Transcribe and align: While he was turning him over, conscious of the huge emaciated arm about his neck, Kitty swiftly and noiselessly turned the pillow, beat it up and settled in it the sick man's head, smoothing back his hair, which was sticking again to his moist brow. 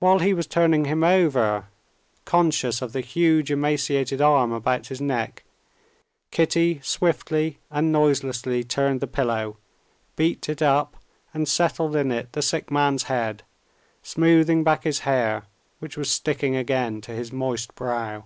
While 0.00 0.18
he 0.18 0.34
was 0.34 0.48
turning 0.48 0.86
him 0.86 1.04
over, 1.04 1.68
conscious 2.24 2.82
of 2.82 2.92
the 2.92 3.00
huge 3.00 3.48
emaciated 3.52 4.20
arm 4.20 4.50
about 4.50 4.88
his 4.88 5.00
neck, 5.00 5.44
Kitty 6.32 6.80
swiftly 6.82 7.60
and 7.70 7.92
noiselessly 7.92 8.64
turned 8.64 9.00
the 9.00 9.06
pillow, 9.06 9.56
beat 10.16 10.48
it 10.48 10.62
up 10.62 10.96
and 11.32 11.46
settled 11.46 11.94
in 11.94 12.10
it 12.10 12.32
the 12.32 12.42
sick 12.42 12.72
man's 12.72 13.04
head, 13.04 13.44
smoothing 14.02 14.64
back 14.64 14.82
his 14.82 14.98
hair, 15.06 15.44
which 15.78 15.96
was 15.96 16.10
sticking 16.10 16.56
again 16.56 17.00
to 17.02 17.12
his 17.12 17.30
moist 17.30 17.72
brow. 17.76 18.24